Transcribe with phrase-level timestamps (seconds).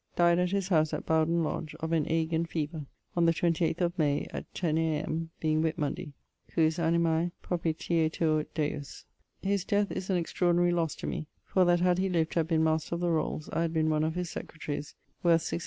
[0.15, 3.81] died at his house at Bowdon lodge, of an ague and feaver on the 28th
[3.81, 6.11] of May at 10ʰ A.M., being Whit munday,
[6.51, 9.05] cujus animae propitietur Deus.
[9.43, 12.47] His death is an extraordinary losse to me, for that had he lived to have
[12.47, 15.59] been Master of the Rolles I had been one of his secretarys, worth 600 _li.